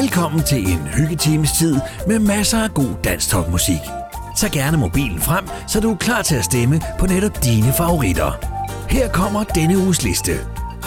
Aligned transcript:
Velkommen 0.00 0.42
til 0.42 0.72
en 0.72 0.78
hyggetimes 0.78 1.52
tid 1.58 1.80
med 2.06 2.18
masser 2.18 2.58
af 2.58 2.74
god 2.74 2.94
dansk 3.04 3.28
topmusik. 3.28 3.80
Tag 4.36 4.50
gerne 4.50 4.76
mobilen 4.76 5.20
frem, 5.20 5.44
så 5.68 5.80
du 5.80 5.90
er 5.90 5.96
klar 5.96 6.22
til 6.22 6.36
at 6.36 6.44
stemme 6.44 6.80
på 6.98 7.06
netop 7.06 7.44
dine 7.44 7.72
favoritter. 7.72 8.30
Her 8.90 9.08
kommer 9.08 9.44
denne 9.44 9.78
uges 9.78 10.02
liste. 10.02 10.32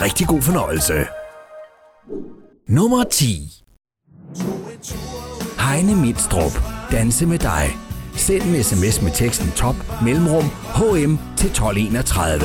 Rigtig 0.01 0.27
god 0.27 0.41
fornøjelse. 0.41 0.93
Nummer 2.67 3.03
10. 3.03 3.49
Heine 5.59 5.95
Midstrup. 5.95 6.61
Danse 6.91 7.25
med 7.25 7.39
dig. 7.39 7.69
Send 8.15 8.43
en 8.43 8.63
sms 8.63 9.01
med 9.01 9.11
teksten 9.11 9.51
top 9.51 9.75
mellemrum 10.03 10.45
HM 10.75 11.17
til 11.37 11.49
1231. 11.49 12.43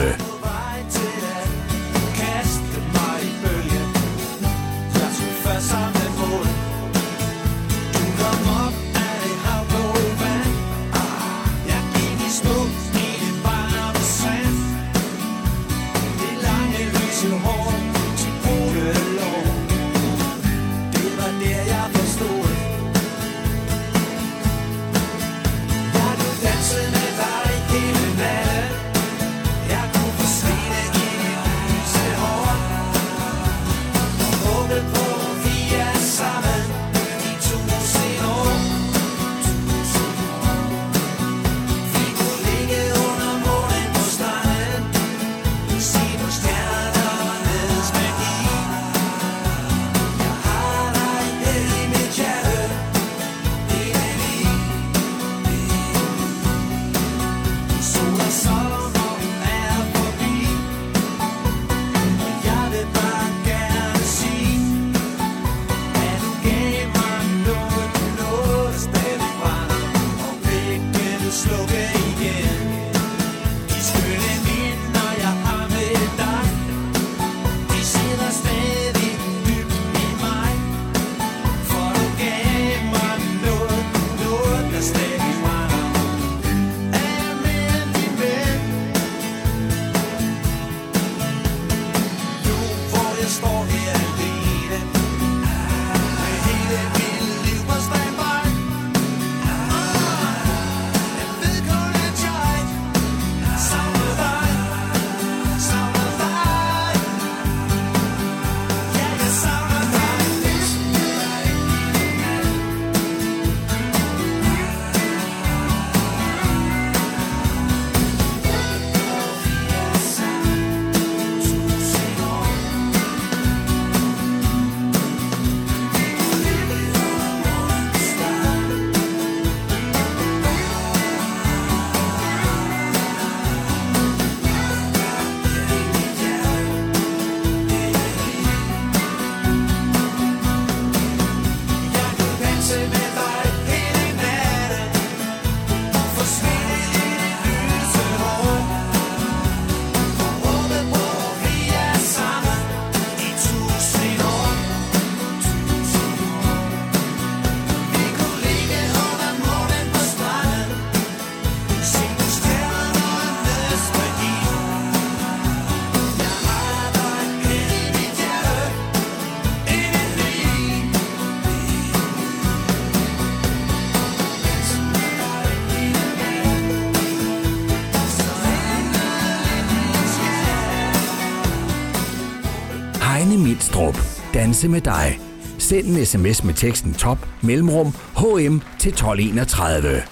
danse 184.35 184.69
med 184.69 184.81
dig. 184.81 185.21
Send 185.59 185.87
en 185.87 186.07
sms 186.07 186.45
med 186.45 186.55
teksten 186.55 186.95
top 186.95 187.19
mellemrum 187.43 187.87
HM 188.17 188.63
til 188.79 188.89
1231. 188.89 190.03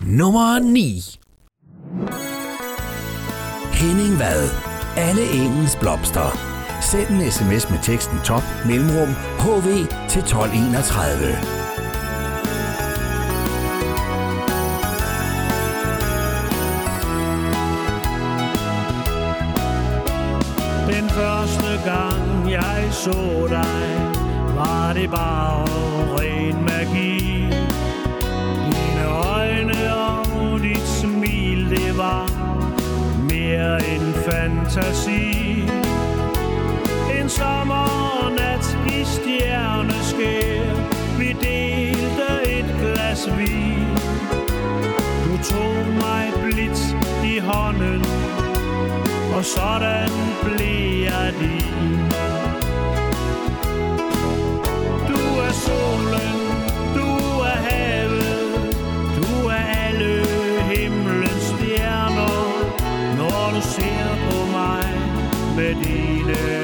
Nummer 0.00 0.58
9. 0.58 1.00
Henning 3.72 4.18
Vad. 4.18 4.50
Alle 4.96 5.22
engens 5.32 5.76
blomster. 5.76 6.38
Send 6.82 7.08
en 7.08 7.30
sms 7.30 7.70
med 7.70 7.78
teksten 7.82 8.18
top 8.24 8.42
mellemrum 8.66 9.08
HV 9.38 9.86
til 10.08 10.20
1231. 10.20 11.63
jeg 22.64 22.92
så 22.92 23.46
dig, 23.48 24.12
var 24.54 24.92
det 24.92 25.10
bare 25.10 25.64
ren 26.16 26.64
magi. 26.64 27.18
Dine 28.64 29.04
øjne 29.06 29.94
og 29.94 30.60
dit 30.60 30.88
smil, 31.00 31.70
det 31.70 31.98
var 31.98 32.26
mere 33.30 33.86
end 33.86 34.14
fantasi. 34.14 35.62
En 37.20 37.28
sommernat 37.28 38.78
i 38.86 39.04
stjerneskær, 39.04 40.64
vi 41.18 41.28
delte 41.32 42.58
et 42.58 42.76
glas 42.80 43.28
vin. 43.38 43.98
Du 45.24 45.42
tog 45.42 45.86
mig 45.94 46.32
blidt 46.42 46.96
i 47.24 47.38
hånden, 47.38 48.04
og 49.36 49.44
sådan 49.44 50.10
blev 50.42 51.04
jeg 51.04 51.32
din. 51.40 52.13
Med 65.56 66.63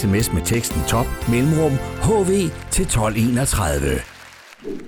sms 0.00 0.32
med 0.32 0.42
teksten 0.42 0.82
top 0.88 1.06
mellemrum 1.28 1.72
hv 2.02 2.30
til 2.70 2.82
1231. 2.82 4.00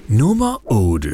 Nummer 0.09 0.73
8 0.73 1.09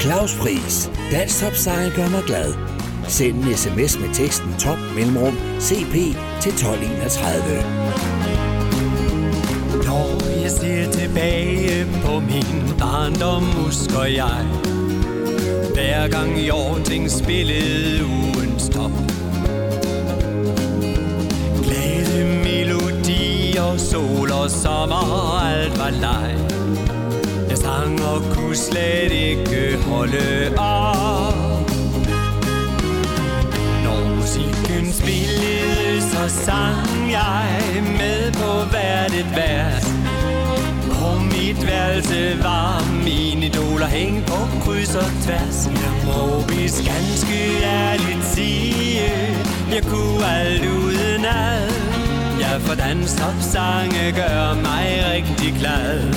Claus 0.00 0.34
Friis. 0.34 0.90
Dansk 1.12 1.40
topsejr 1.40 1.96
gør 1.96 2.08
mig 2.08 2.22
glad. 2.26 2.54
Send 3.08 3.44
en 3.44 3.54
sms 3.56 3.98
med 3.98 4.14
teksten 4.14 4.54
top 4.58 4.78
mellemrum 4.94 5.34
cp 5.60 5.94
til 6.42 6.52
1231. 6.52 7.42
Når 9.86 10.40
jeg 10.42 10.50
ser 10.50 10.90
tilbage 10.90 11.86
på 12.04 12.20
min 12.20 12.78
barndom, 12.78 13.44
husker 13.44 14.04
jeg 14.04 14.46
Hver 15.74 16.08
gang 16.08 16.38
Jorting 16.48 17.10
spillede 17.10 18.04
ugens 18.06 18.68
top 18.68 19.17
sol 23.78 24.32
og 24.32 24.50
sommer, 24.50 25.40
alt 25.40 25.78
var 25.78 25.90
leg. 25.90 26.36
Jeg 27.48 27.58
sang 27.58 28.02
og 28.04 28.22
kunne 28.34 28.56
slet 28.56 29.12
ikke 29.12 29.78
holde 29.86 30.58
op. 30.58 31.70
Når 33.84 34.16
musikken 34.16 34.92
spillede, 34.92 36.00
så 36.00 36.28
sang 36.44 37.10
jeg 37.10 37.82
med 37.98 38.32
på 38.32 38.70
hvert 38.70 39.12
et 39.14 39.30
vers. 39.36 39.86
På 40.92 41.18
mit 41.18 41.66
værelse 41.66 42.42
var 42.42 43.02
mine 43.04 43.46
idoler 43.46 43.86
hængt 43.86 44.26
på 44.26 44.38
kryds 44.64 44.94
og 44.94 45.10
tværs. 45.24 45.66
Jeg 45.66 45.92
må 46.06 46.40
vist 46.48 46.84
ganske 46.84 47.38
ærligt 47.62 48.24
sige 48.34 49.12
Jeg 49.72 49.82
kunne 49.82 50.26
alt 50.26 50.64
uden 50.64 51.24
alt. 51.24 51.87
Ja, 52.48 52.56
for 52.56 52.74
danstopsange 52.74 54.12
gør 54.12 54.54
mig 54.54 55.04
rigtig 55.12 55.54
glad. 55.58 56.14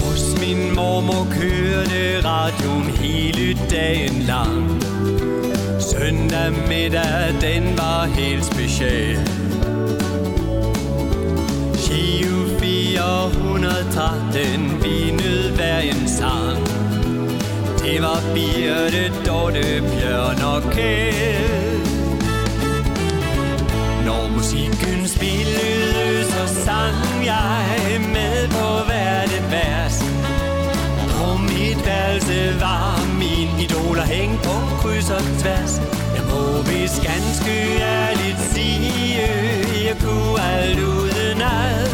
Hos 0.00 0.40
min 0.40 0.74
mormor 0.74 1.26
kørte 1.40 2.28
radioen 2.28 2.82
hele 2.82 3.58
dagen 3.70 4.22
lang. 4.22 4.82
Søndag 5.80 6.52
middag, 6.68 7.34
den 7.40 7.78
var 7.78 8.04
helt 8.04 8.44
speciel. 8.44 9.18
Gio 11.74 12.58
413, 12.60 14.82
vi 14.82 15.10
nød 15.10 15.50
hver 15.56 15.78
en 15.78 16.08
sang. 16.08 16.66
Det 17.78 18.02
var 18.02 18.20
Birte, 18.34 19.12
Dorte, 19.26 19.80
Bjørn 19.80 20.42
og 20.42 20.62
Kjell. 20.72 21.85
Når 24.06 24.28
musikken 24.28 25.08
spillede, 25.08 26.24
så 26.32 26.42
sang 26.64 27.26
jeg 27.26 28.00
med 28.16 28.48
på 28.48 28.68
hvert 28.88 29.30
et 29.38 29.46
vers. 29.50 29.96
På 31.14 31.26
mit 31.36 31.86
værelse 31.86 32.60
var 32.60 32.90
min 33.22 33.48
idoler 33.64 34.06
hængt 34.14 34.42
på 34.42 34.56
kryds 34.80 35.10
og 35.10 35.22
tværs. 35.40 35.72
Jeg 36.16 36.24
må 36.30 36.62
vist 36.62 36.98
ganske 37.10 37.54
ærligt 37.80 38.40
sige 38.52 38.86
Jeg 39.88 39.96
kunne 40.04 40.40
alt 40.42 40.78
uden 40.78 41.40
ad. 41.42 41.86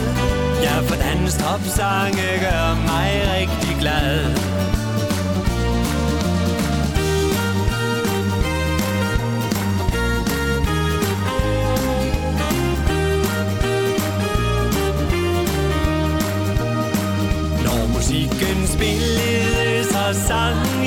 Ja, 0.63 0.77
for 0.89 0.97
danstopsange 1.05 2.29
gør 2.45 2.67
mig 2.91 3.11
rigtig 3.37 3.77
glad. 3.81 4.19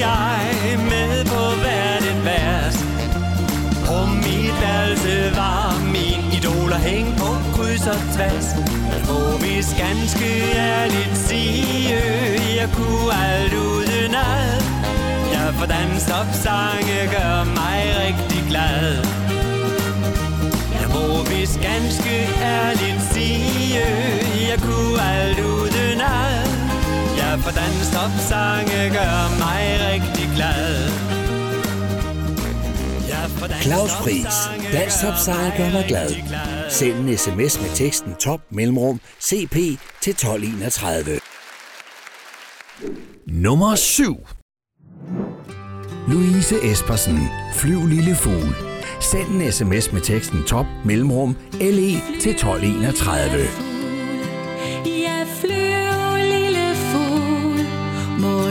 Jeg 0.05 0.79
med 0.91 1.25
på 1.25 1.41
hvert 1.61 2.03
et 2.11 2.19
vers. 2.25 2.75
På 3.87 3.97
mit 4.25 4.55
værelse 4.61 5.15
var 5.35 5.79
min 5.95 6.21
idoler 6.37 6.79
hæng 6.87 7.17
på 7.17 7.29
kryds 7.55 7.87
og 7.87 7.99
tværs. 8.15 8.47
Jeg 8.93 9.01
må 9.09 9.37
vist 9.37 9.73
ganske 9.77 10.29
ærligt 10.55 11.17
sige 11.17 11.95
Jeg 12.59 12.69
kunne 12.77 13.13
alt 13.27 13.53
uden 13.53 14.15
ad. 14.15 14.61
Ja, 15.33 15.49
for 15.57 15.65
danstopsange 15.65 16.97
gør 17.15 17.43
mig 17.59 17.79
rigtig 18.03 18.43
glad. 18.49 19.05
Jeg 20.79 20.87
må 20.95 21.23
vist 21.23 21.59
ganske 21.61 22.15
ærligt 22.41 23.01
sige 23.11 23.79
Jeg 24.51 24.59
kunne 24.59 25.01
alt 25.01 25.39
uden 25.39 25.64
for 27.45 27.51
danstopsange 27.51 28.89
gør 28.89 29.37
mig 29.39 29.63
rigtig 29.89 30.29
glad 30.35 30.89
Ja, 33.09 33.21
Claus 33.61 33.91
Friis. 33.91 34.35
Dansk 34.73 34.97
mig 34.99 35.53
gør 35.57 35.71
mig 35.71 35.85
glad. 35.87 36.09
Send 36.69 37.09
en 37.09 37.17
sms 37.17 37.61
med 37.61 37.75
teksten 37.75 38.15
top 38.15 38.39
mellemrum 38.49 38.99
cp 39.21 39.55
til 40.01 40.11
1231. 40.11 41.19
Nummer 43.27 43.75
7 43.75 44.27
Louise 46.07 46.71
Espersen. 46.71 47.19
Flyv 47.55 47.87
lille 47.87 48.15
fugl. 48.15 48.55
Send 49.01 49.41
en 49.41 49.51
sms 49.51 49.91
med 49.91 50.01
teksten 50.01 50.43
top 50.47 50.65
mellemrum 50.85 51.35
le 51.59 52.01
til 52.21 52.31
1231. 52.31 53.74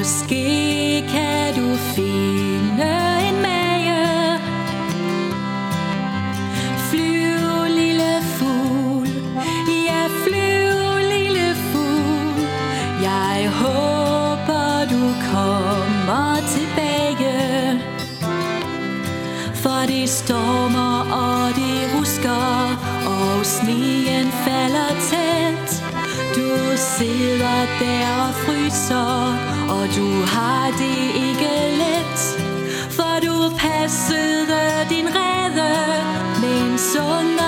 Måske 0.05 1.05
kan 1.09 1.55
du 1.55 1.77
finde 1.77 2.91
en 3.29 3.43
mage. 3.43 4.39
Flyv, 6.91 7.75
lille 7.77 8.13
fugl. 8.23 9.09
Ja, 9.89 10.03
flyv, 10.25 11.09
lille 11.13 11.55
fugl. 11.55 12.49
Jeg 13.03 13.51
håber, 13.63 14.85
du 14.91 15.03
kommer 15.33 16.37
tilbage. 16.55 17.81
For 19.55 19.87
det 19.87 20.09
stormer 20.09 20.97
og 21.13 21.55
det 21.55 21.99
rusker 21.99 22.77
Og 23.07 23.47
sneen 23.47 24.27
falder 24.45 24.91
tæt 25.11 25.85
Du 26.37 26.77
sidder 26.77 27.67
der 27.81 28.27
og 28.29 28.35
fryser 28.35 29.54
og 29.69 29.89
du 29.97 30.09
har 30.35 30.67
det 30.79 31.01
ikke 31.29 31.53
let 31.83 32.19
For 32.91 33.15
du 33.27 33.57
passede 33.57 34.87
din 34.91 35.07
rede 35.07 35.71
en 36.45 36.79
ungerne 37.01 37.44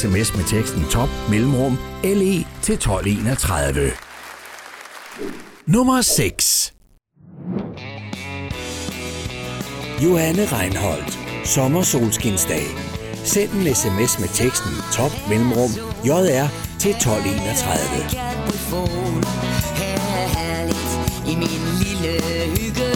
sms 0.00 0.36
med 0.36 0.44
teksten 0.44 0.84
top 0.90 1.08
mellemrum 1.30 1.78
LE 2.04 2.44
til 2.62 2.74
1231. 2.74 3.90
Nummer 5.66 6.02
6. 6.02 6.74
Johanne 10.04 10.44
Reinholdt. 10.52 11.18
Sommersolskinsdag. 11.44 12.66
Send 13.24 13.50
en 13.52 13.74
sms 13.74 14.18
med 14.20 14.28
teksten 14.28 14.72
top 14.92 15.12
mellemrum 15.28 15.70
JR 16.06 16.48
til 16.78 16.90
1231. 16.90 18.20
Her 19.80 19.98
er 20.22 20.28
herligt 20.38 20.92
i 21.26 21.34
min 21.36 21.62
lille 21.82 22.12
hygge 22.56 22.89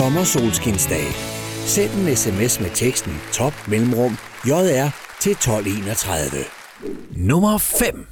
Sommersolskinsdag. 0.00 1.12
Send 1.66 1.90
en 1.90 2.16
sms 2.16 2.60
med 2.60 2.70
teksten 2.74 3.20
top 3.32 3.52
mellemrum 3.68 4.18
JR 4.46 4.88
til 5.20 5.32
1231. 5.32 6.44
Nummer 7.16 7.58
5. 7.58 8.06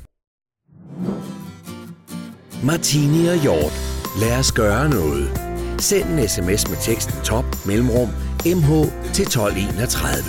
Martini 2.63 3.29
og 3.29 3.43
Hjort. 3.43 3.73
Lad 4.21 4.39
os 4.39 4.53
gøre 4.53 4.89
noget. 4.89 5.41
Send 5.79 6.05
en 6.05 6.29
sms 6.29 6.69
med 6.69 6.77
teksten 6.83 7.15
top 7.25 7.45
mellemrum 7.67 8.09
MH 8.47 8.71
til 9.15 9.23
1231. 9.23 10.23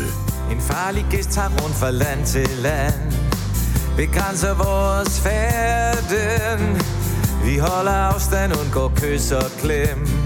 En 0.52 0.62
farlig 0.62 1.06
gæst 1.12 1.30
tager 1.30 1.50
rundt 1.64 1.76
fra 1.76 1.92
land 1.92 2.26
til 2.26 2.50
land 2.62 3.14
Begrænser 3.98 4.54
vores 4.54 5.22
færden 5.22 6.82
Vi 7.46 7.58
holder 7.58 7.92
afstand, 7.92 8.54
undgår 8.60 8.92
kys 8.96 9.32
og 9.32 9.46
klem 9.62 10.19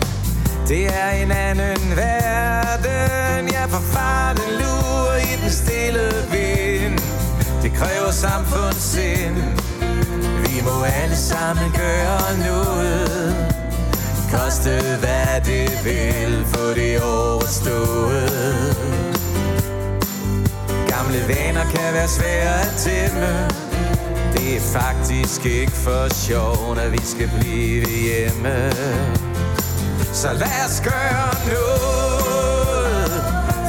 det 0.68 0.86
er 0.86 1.10
en 1.10 1.32
anden 1.32 1.98
verden. 1.98 3.54
Jeg 3.54 3.66
for 3.70 3.84
farten 3.94 4.50
lurer 4.62 5.18
i 5.18 5.36
den 5.42 5.52
stille 5.52 6.08
vind. 6.32 7.00
Det 7.64 7.74
kræver 7.74 8.12
samfundssind. 8.12 9.36
Vi 10.46 10.62
må 10.64 10.84
alle 10.84 11.16
sammen 11.16 11.72
gøre 11.72 12.38
noget 12.48 13.54
Koste 14.34 14.98
hvad 15.00 15.42
det 15.46 15.70
vil, 15.86 16.46
få 16.46 16.74
det 16.74 17.02
overstået. 17.02 18.78
Gamle 20.88 21.20
vaner 21.28 21.64
kan 21.64 21.94
være 21.94 22.08
svære 22.08 22.62
at 22.62 22.74
tæmme. 22.78 23.50
Det 24.34 24.56
er 24.56 24.62
faktisk 24.62 25.46
ikke 25.46 25.72
for 25.72 26.14
sjov, 26.14 26.76
når 26.76 26.90
vi 26.90 27.02
skal 27.04 27.32
blive 27.40 27.86
hjemme. 27.86 28.72
Så 30.14 30.28
lad 30.34 30.66
os 30.66 30.82
gøre 30.82 31.34
noget. 31.54 33.12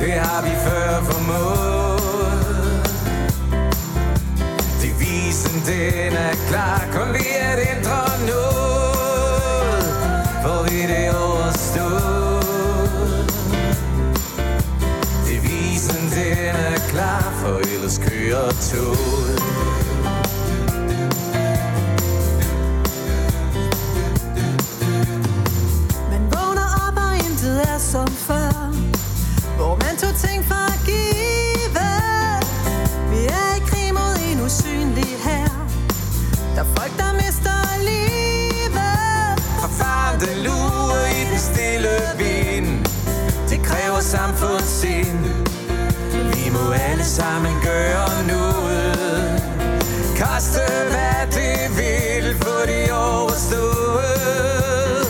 Det 0.01 0.13
har 0.13 0.43
vi 0.43 0.51
før 0.65 1.03
formået. 1.11 2.85
Devisen 4.83 5.61
den 5.67 6.13
er 6.13 6.35
klar. 6.49 6.85
Kun 6.93 7.15
vi 7.15 7.27
at 7.41 7.59
ændre 7.77 8.05
noget 8.27 9.85
Får 10.43 10.63
vi 10.63 10.83
det 10.93 11.15
overstået. 11.15 12.45
Devisen 15.29 16.11
den 16.11 16.57
er 16.57 16.79
klar. 16.89 17.33
For 17.41 17.59
ellers 17.59 17.99
kører 17.99 18.51
toget. 18.71 19.44
Sammen 47.25 47.57
gøre 47.63 48.09
nu 48.31 48.43
Koste 50.21 50.65
hvad 50.93 51.23
det 51.39 51.59
vil, 51.79 52.27
få 52.43 52.57
de 52.71 52.81
overstået. 52.93 55.07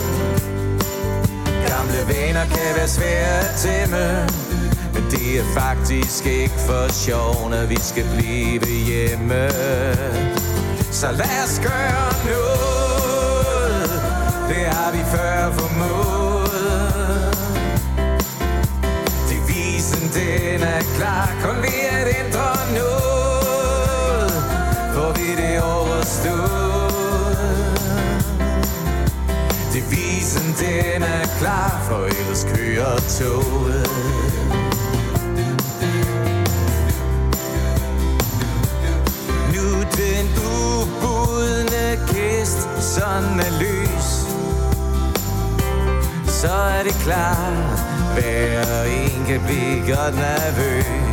Gamle 1.67 2.01
venner 2.13 2.45
kan 2.45 2.69
være 2.77 2.87
svære 2.87 3.39
at 3.39 3.55
tæmme 3.57 4.27
Men 4.93 5.03
det 5.11 5.39
er 5.39 5.43
faktisk 5.61 6.25
ikke 6.25 6.55
for 6.67 6.93
sjov, 7.05 7.49
når 7.49 7.65
vi 7.65 7.77
skal 7.81 8.05
blive 8.15 8.65
hjemme. 8.89 9.49
Så 10.91 11.07
lad 11.11 11.37
os 11.45 11.59
gøre 11.69 12.07
noget. 12.31 13.89
Det 14.49 14.65
har 14.75 14.91
vi 14.91 15.01
før 15.13 15.51
formået. 15.51 16.55
Devisen 19.29 20.03
den 20.13 20.63
er 20.63 20.81
klar. 20.97 21.29
Kun 21.43 21.63
vi 21.63 21.84
vi 25.15 25.35
det 25.35 25.63
overstået. 25.63 27.05
Devisen 29.73 30.55
den 30.59 31.03
er 31.03 31.27
klar 31.39 31.81
For 31.87 32.05
ellers 32.05 32.43
kører 32.43 32.97
toget. 33.19 33.89
Nu 39.53 39.67
den 39.97 40.25
ubudne 40.57 41.99
gæst 42.13 42.67
sådan 42.95 43.39
er 43.39 43.59
løs. 43.59 44.07
Så 46.27 46.53
er 46.53 46.83
det 46.83 46.93
klart 46.93 47.79
Hver 48.13 48.83
en 48.83 49.25
kan 49.25 49.41
blive 49.45 49.95
godt 49.95 50.15
nervøs. 50.15 51.04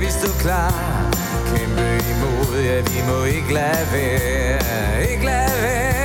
Så 0.00 0.06
vi 0.06 0.12
stå 0.12 0.38
klar. 0.38 0.72
Kæmpe 1.46 1.88
imod, 2.10 2.62
ja 2.64 2.80
vi 2.80 3.02
må 3.08 3.24
ikke 3.24 3.52
lade 3.52 3.86
være. 3.92 5.10
Ikke 5.10 5.24
lade 5.24 5.62
være. 5.62 5.99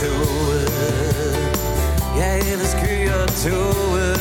Toget 0.00 0.68
Ja, 2.16 2.36
elsker 2.52 2.80
kører 2.80 3.26
toget 3.26 4.18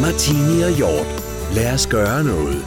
Martini 0.00 0.62
og 0.62 0.70
Hjort. 0.76 1.06
Lad 1.54 1.74
os 1.74 1.86
gøre 1.86 2.24
noget. 2.24 2.64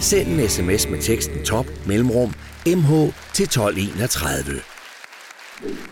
Send 0.00 0.28
en 0.28 0.48
sms 0.48 0.88
med 0.88 1.02
teksten 1.02 1.44
top 1.44 1.66
mellemrum 1.86 2.34
mh 2.66 3.12
til 3.32 3.44
1231. 3.44 4.60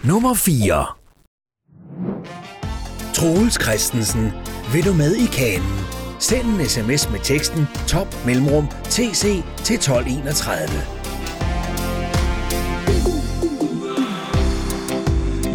Nummer 0.04 0.34
4. 0.34 0.86
Troels 3.14 3.62
Christensen. 3.62 4.32
Vil 4.72 4.84
du 4.84 4.92
med 4.92 5.16
i 5.16 5.26
kanen? 5.26 5.80
Send 6.18 6.46
en 6.46 6.68
sms 6.68 7.10
med 7.10 7.20
teksten 7.22 7.66
top 7.88 8.26
mellemrum 8.26 8.68
tc 8.84 9.42
til 9.64 9.74
1231. 9.74 10.99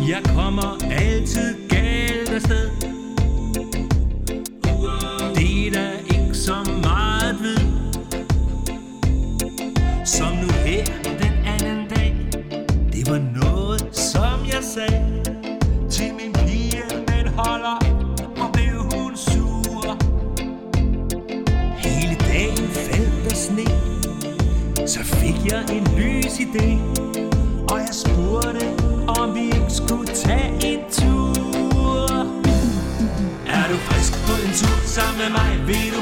Jeg 0.07 0.21
kommer 0.35 0.77
altid 0.91 1.69
galt 1.69 2.29
afsted 2.29 2.69
Det 5.35 5.67
er 5.67 5.71
der 5.71 5.91
ikke 6.13 6.33
så 6.33 6.55
meget 6.83 7.39
ved. 7.41 7.57
Som 10.05 10.31
nu 10.35 10.47
her 10.65 10.85
den 11.03 11.33
anden 11.45 11.87
dag. 11.89 12.15
Det 12.93 13.09
var 13.09 13.21
noget 13.41 13.95
som 13.95 14.39
jeg 14.47 14.63
sagde 14.63 15.23
Til 15.89 16.13
min 16.13 16.33
pige 16.33 16.83
den 17.07 17.27
holder 17.27 17.77
Og 18.37 18.53
blev 18.53 18.75
hun 18.93 19.17
sur. 19.17 19.97
Hele 21.77 22.15
dagen 22.15 22.67
faldt 22.69 23.29
der 23.29 23.35
sne. 23.35 23.65
Så 24.87 24.99
fik 25.03 25.51
jeg 25.51 25.63
en 25.71 25.87
lys 25.97 26.39
idé 26.39 26.79
Og 27.73 27.79
jeg 27.79 27.89
spurgte 27.91 28.84
om 29.25 29.35
vi 29.35 29.45
ikke 29.45 29.69
skulle 29.81 30.07
tage 30.07 30.49
en 30.63 30.79
tur. 30.91 32.09
Er 33.47 33.65
du 33.71 33.77
frisk 33.87 34.13
på 34.27 34.33
en 34.45 34.53
tur 34.59 34.79
sammen 34.85 35.17
med 35.23 35.29
mig? 35.37 35.49
Vil 35.67 35.85
du 35.93 35.99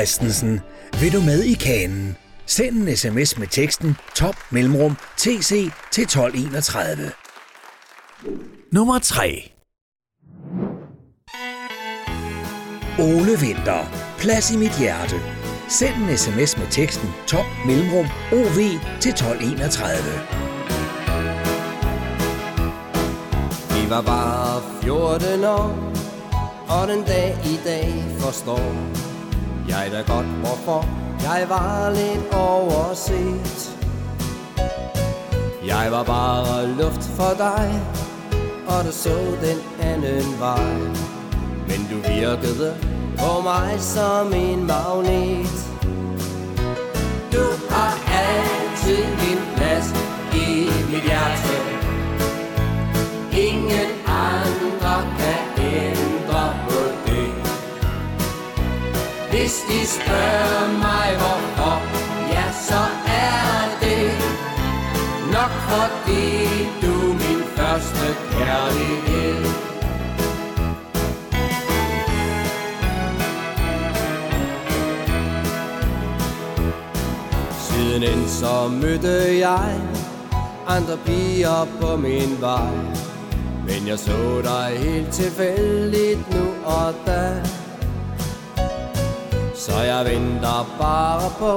Christensen, 0.00 0.60
vil 1.00 1.12
du 1.12 1.20
med 1.20 1.42
i 1.42 1.54
kanen? 1.54 2.16
Send 2.46 2.88
en 2.88 2.96
sms 2.96 3.38
med 3.38 3.46
teksten 3.46 3.96
top 4.14 4.36
mellemrum 4.50 4.96
tc 5.16 5.70
til 5.92 6.02
1231. 6.02 7.12
Nummer 8.72 8.98
3. 8.98 9.52
Ole 12.98 13.40
Vinter. 13.40 13.84
Plads 14.18 14.50
i 14.50 14.56
mit 14.56 14.78
hjerte. 14.78 15.20
Send 15.68 15.94
en 15.94 16.16
sms 16.18 16.58
med 16.58 16.66
teksten 16.70 17.08
top 17.26 17.46
mellemrum 17.66 18.06
OV 18.32 18.58
til 19.00 19.10
1231. 19.10 19.94
Vi 23.74 23.90
var 23.90 24.02
bare 24.02 24.62
14 24.82 25.44
år, 25.44 25.92
og 26.68 26.88
den 26.88 27.02
dag 27.04 27.38
i 27.44 27.58
dag 27.64 28.04
forstår 28.18 29.09
jeg 29.70 29.90
da 29.92 30.12
godt, 30.12 30.26
hvorfor 30.26 30.86
jeg 31.22 31.46
var 31.48 31.90
lidt 31.90 32.34
overset. 32.34 33.76
Jeg 35.66 35.92
var 35.92 36.04
bare 36.04 36.66
luft 36.66 37.04
for 37.16 37.32
dig, 37.38 37.82
og 38.66 38.84
du 38.84 38.92
så 38.92 39.16
den 39.46 39.58
anden 39.80 40.38
vej. 40.38 40.72
Men 41.68 41.80
du 41.90 41.96
virkede 42.08 42.76
på 43.18 43.40
mig 43.42 43.80
som 43.80 44.32
en 44.34 44.66
magnet. 44.66 45.56
Du 47.32 47.44
har 47.70 47.92
altid 48.26 49.04
min 49.22 49.40
plads 49.56 49.88
i 50.34 50.70
mit 50.90 51.02
hjerte. 51.02 51.56
Ingen 53.32 53.90
andre 54.06 54.96
kan 55.18 55.64
ændre 55.64 56.09
Hvis 59.40 59.64
de 59.68 59.86
spørger 59.86 60.68
mig 60.78 61.08
hvorfor, 61.18 61.76
ja 62.32 62.52
så 62.68 62.82
er 63.06 63.60
det 63.82 64.12
nok 65.32 65.52
fordi 65.70 66.26
du 66.82 67.10
er 67.10 67.14
min 67.14 67.42
første 67.56 68.06
kærlighed. 68.32 69.44
Siden 77.60 78.28
så 78.28 78.68
mødte 78.68 79.38
jeg 79.38 79.80
andre 80.66 80.96
piger 81.06 81.66
på 81.80 81.96
min 81.96 82.40
vej. 82.40 82.74
Men 83.66 83.88
jeg 83.88 83.98
så 83.98 84.40
dig 84.42 84.78
helt 84.78 85.12
tilfældigt 85.12 86.34
nu 86.34 86.44
og 86.64 86.94
da. 87.06 87.59
Så 89.60 89.80
jeg 89.80 90.04
venter 90.04 90.76
bare 90.78 91.30
på 91.38 91.54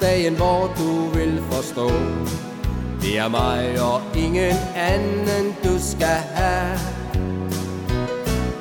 dagen, 0.00 0.36
hvor 0.36 0.74
du 0.78 1.08
vil 1.18 1.42
forstå. 1.50 1.90
Det 3.02 3.18
er 3.18 3.28
mig 3.28 3.82
og 3.82 4.00
ingen 4.14 4.56
anden, 4.74 5.56
du 5.64 5.78
skal 5.90 6.20
have. 6.34 6.78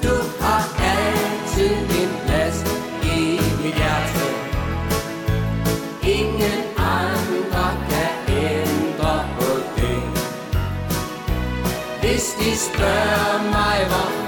Du 0.03 0.15
har 0.41 0.63
altid 0.95 1.75
en 2.01 2.11
plads 2.25 2.63
i 3.03 3.39
mit 3.63 3.75
hjerte. 3.75 4.25
Ingen 6.03 6.61
andre 6.77 7.67
kan 7.89 8.35
ændre 8.35 9.25
på 9.39 9.51
det. 9.75 10.01
Hvis 12.01 12.25
de 12.39 12.57
spørger 12.57 13.41
mig 13.51 13.77
hvorfor, 13.89 14.20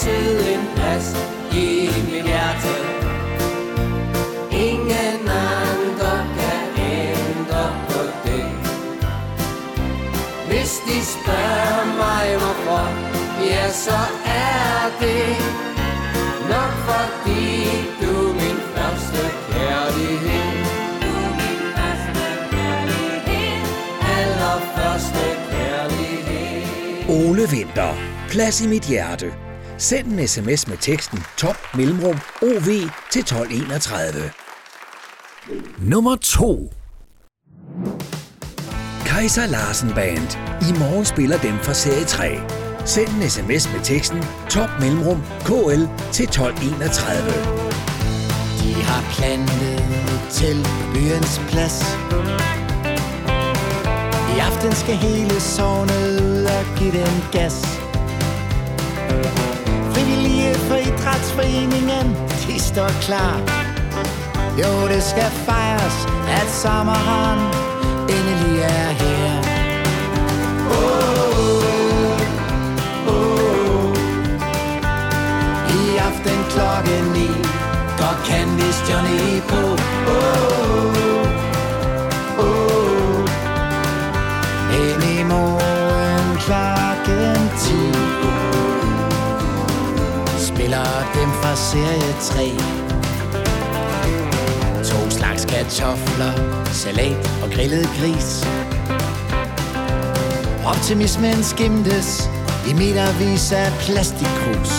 altid 0.00 0.54
en 0.54 0.66
plads 0.74 1.16
i 1.52 1.90
mit 2.10 2.24
hjerte. 2.24 2.74
Ingen 4.50 5.28
andre 5.28 6.14
kan 6.36 6.62
ændre 6.92 7.64
på 7.88 8.00
det. 8.24 8.44
Hvis 10.48 10.72
de 10.86 11.04
spørger 11.04 11.84
mig 12.02 12.26
hvorfor, 12.40 12.84
ja 13.50 13.70
så 13.72 14.00
er 14.26 14.90
det 15.00 15.36
nok 16.52 16.72
fordi 16.88 17.46
du 18.00 18.28
er 18.28 18.34
min 18.34 18.58
første 18.74 19.22
kærlighed. 19.52 20.50
Du 21.02 21.12
er 21.26 21.32
min 21.40 21.60
første 21.76 22.24
kærlighed. 22.50 23.60
Allerførste 24.18 25.24
kærlighed. 25.50 27.26
Ole 27.28 27.48
Vinter. 27.50 27.94
Plads 28.28 28.60
i 28.60 28.66
mit 28.66 28.82
hjerte. 28.82 29.49
Send 29.80 30.06
en 30.06 30.28
sms 30.28 30.68
med 30.68 30.76
teksten 30.76 31.18
top 31.36 31.56
mellemrum 31.74 32.18
OV 32.42 32.68
til 33.10 33.20
1231. 33.20 34.30
Nummer 35.78 36.16
2. 36.16 36.72
Kaiser 39.06 39.46
Larsen 39.46 39.92
Band. 39.94 40.28
I 40.68 40.78
morgen 40.78 41.04
spiller 41.04 41.38
dem 41.38 41.58
fra 41.62 41.74
serie 41.74 42.04
3. 42.04 42.38
Send 42.84 43.08
en 43.08 43.30
sms 43.30 43.72
med 43.72 43.84
teksten 43.84 44.24
top 44.50 44.70
mellemrum 44.80 45.22
KL 45.44 45.82
til 46.12 46.24
1231. 46.24 47.32
De 48.60 48.72
har 48.82 49.02
plantet 49.16 49.82
til 50.30 50.56
byens 50.94 51.40
plads 51.48 51.78
I 54.36 54.38
aften 54.38 54.72
skal 54.72 54.96
hele 54.96 55.40
sovnet 55.40 56.20
ud 56.22 56.44
og 56.44 56.78
give 56.78 56.92
den 56.92 57.24
gas 57.32 57.80
idrætsforeningen, 61.10 62.16
de 62.48 62.60
står 62.60 62.88
klar 63.00 63.36
Jo, 64.58 64.88
det 64.88 65.02
skal 65.02 65.30
fejres, 65.30 66.08
at 66.28 66.50
sommeren 66.50 67.38
endelig 68.08 68.60
er 68.62 68.90
her 68.90 69.40
Oh, 70.70 71.64
oh, 72.06 73.14
oh. 73.14 73.96
I 75.74 75.96
aften 75.96 76.44
klokken 76.50 77.04
ni 77.12 77.28
Går 77.98 78.16
Candice 78.26 78.92
Johnny 78.92 79.40
på 79.48 79.56
Oh, 79.56 79.78
oh, 80.06 80.94
oh. 80.94 80.99
Dem 91.14 91.30
fra 91.40 91.56
serie 91.56 92.12
3 92.20 92.80
To 94.84 95.10
slags 95.10 95.44
kartofler, 95.44 96.32
salat 96.72 97.30
og 97.42 97.50
grillet 97.50 97.88
gris. 98.00 98.46
Optimismen 100.66 101.42
skimtes 101.42 102.30
i 102.68 102.72
metervis 102.72 103.52
af 103.52 103.72
plastikkrus. 103.80 104.72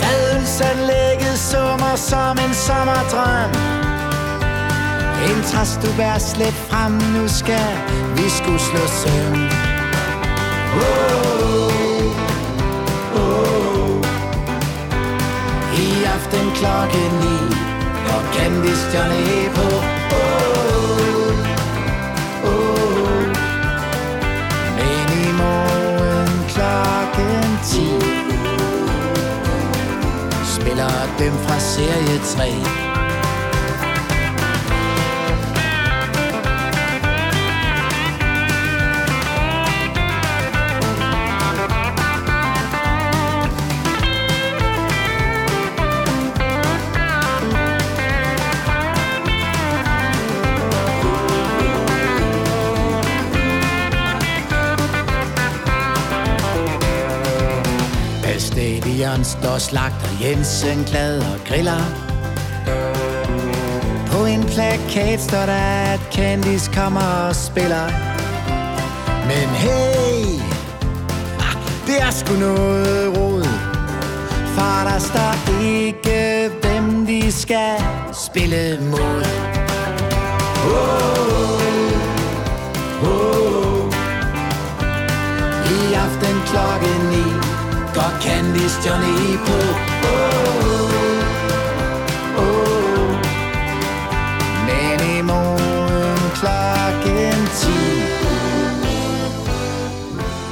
Fadelsanlægget 0.00 1.38
summer 1.38 1.96
som 1.96 2.38
en 2.46 2.54
sommerdrøm. 2.54 3.50
En 5.30 5.42
træs 5.42 5.78
du 5.82 5.96
bær 5.96 6.18
slet 6.18 6.54
frem, 6.68 6.92
nu 6.92 7.28
skal 7.28 7.70
vi 8.16 8.30
skulle 8.30 8.60
slå 8.60 8.86
søvn 8.86 9.65
klokken 16.58 17.12
ni 17.22 17.38
Og 18.14 18.22
Candice 18.34 18.86
Johnny 18.92 19.48
på 19.56 19.68
oh, 20.16 21.30
oh. 22.44 23.22
Men 24.76 25.06
i 25.24 25.32
morgen 25.42 26.32
klokken 26.54 27.58
ti 27.68 27.88
Spiller 30.54 30.98
dem 31.18 31.32
fra 31.46 31.58
serie 31.58 32.18
3 32.36 32.85
Stadion 58.96 59.24
står 59.24 59.58
slagter 59.58 60.08
Jensen 60.20 60.84
glad 60.84 61.18
og 61.18 61.40
griller 61.48 61.84
På 64.06 64.24
en 64.24 64.42
plakat 64.44 65.20
står 65.20 65.46
der, 65.46 65.92
at 65.92 66.00
Candice 66.12 66.72
kommer 66.72 67.00
og 67.28 67.36
spiller. 67.36 67.86
Men 69.28 69.48
hey, 69.64 70.40
ah, 71.38 71.56
det 71.86 72.00
er 72.00 72.10
sgu 72.10 72.34
noget 72.34 73.18
rod. 73.18 73.44
For 74.54 74.88
der 74.88 74.98
står 74.98 75.62
ikke, 75.64 76.50
hvem 76.62 77.06
vi 77.06 77.30
skal 77.30 77.76
spille 78.12 78.78
mod. 78.90 79.24
Oh, 80.64 81.10
oh. 83.08 83.92
I 85.70 85.94
aften 85.94 86.36
klokken 86.46 87.10
9 87.10 87.35
går 87.96 88.12
Candice 88.22 88.78
Johnny 88.86 89.36
på. 89.46 89.58
Oh, 90.08 90.90
oh. 92.38 93.08
Men 94.68 94.98
i 95.18 95.22
morgen 95.22 96.18
klokken 96.38 97.46
10 97.56 97.68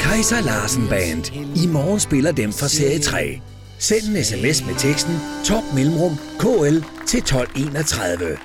Kaiser 0.00 0.42
Larsen 0.42 0.86
Band. 0.88 1.24
I 1.56 1.66
morgen 1.66 2.00
spiller 2.00 2.32
dem 2.32 2.52
fra 2.52 2.68
serie 2.68 2.98
3. 2.98 3.40
Send 3.78 4.16
en 4.16 4.24
sms 4.24 4.66
med 4.66 4.74
teksten 4.74 5.14
top 5.44 5.64
mellemrum 5.74 6.16
KL 6.38 6.78
til 7.06 7.18
1231. 7.18 8.38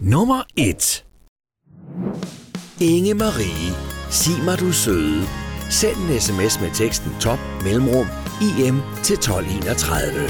Nummer 0.00 0.42
1 0.56 1.04
Inge 2.80 3.14
Marie. 3.14 3.74
Sig 4.10 4.44
mig 4.44 4.60
du 4.60 4.72
søde. 4.72 5.45
Send 5.70 5.96
en 5.96 6.20
sms 6.20 6.60
med 6.60 6.70
teksten 6.74 7.16
top 7.20 7.38
mellemrum 7.62 8.06
IM 8.40 8.82
til 9.02 9.14
1231. 9.14 10.28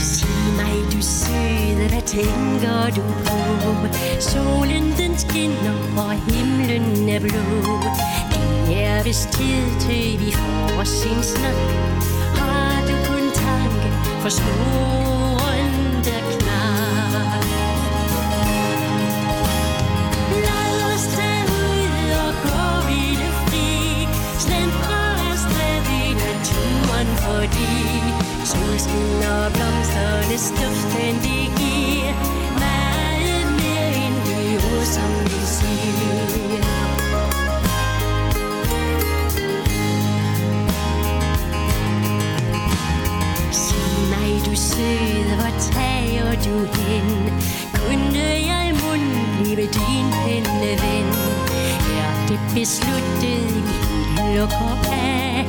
Sig 0.00 0.28
mig, 0.56 0.92
du 0.92 1.02
søde, 1.02 1.88
hvad 1.88 2.02
tænker 2.06 2.90
du 2.96 3.02
på? 3.24 3.36
Solen 4.20 4.92
den 4.98 5.18
skinner, 5.18 5.74
og 5.96 6.12
himlen 6.12 7.08
er 7.08 7.20
blå. 7.20 7.44
Det 8.66 8.82
er 8.84 9.02
vist 9.02 9.28
tid 9.32 9.80
til, 9.80 10.26
vi 10.26 10.32
får 10.32 10.80
os 10.80 11.04
en 11.06 11.22
snak. 11.22 11.54
Har 12.38 12.80
du 12.88 12.94
kun 13.08 13.30
tanke 13.34 13.88
for 14.22 14.28
små 14.28 15.15
solskin 28.56 29.22
og 29.34 29.52
blomsternes 29.52 30.46
duften, 30.58 31.14
det 31.26 31.44
giver 31.60 32.12
meget 32.64 33.46
mere 33.58 33.88
end 34.04 34.16
de 34.26 34.40
ord, 34.70 34.86
som 34.94 35.10
vi 35.24 35.40
siger. 35.56 36.26
Sig 43.64 43.98
mig, 44.12 44.30
du 44.46 44.54
søde, 44.54 45.34
hvor 45.38 45.52
tager 45.72 46.32
du 46.46 46.56
hen? 46.80 47.08
Kunne 47.74 48.28
jeg 48.50 48.74
mund 48.82 49.06
blive 49.36 49.66
din 49.76 50.06
penneven? 50.22 51.08
Er 52.02 52.26
det 52.28 52.40
besluttet, 52.54 53.54
vi 53.54 54.38
lukker 54.38 54.76
af? 54.92 55.46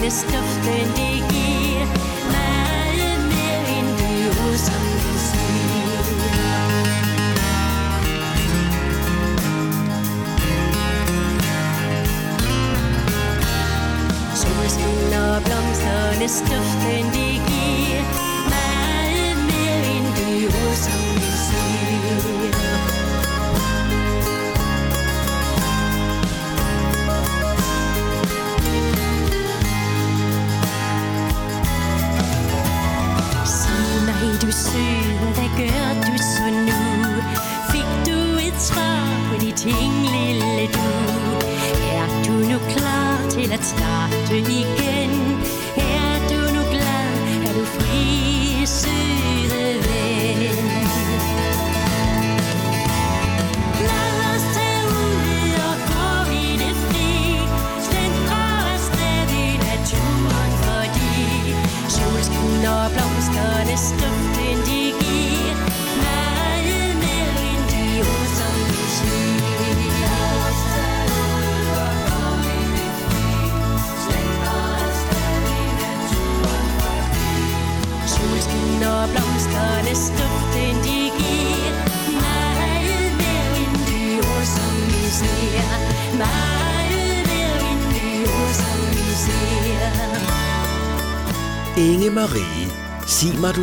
Blomsternes 0.00 0.24
duften, 0.24 0.88
det 0.96 1.16
giver 1.30 1.86
meget 2.32 3.22
mere 3.32 3.60
end 16.98 17.12
de 17.12 17.29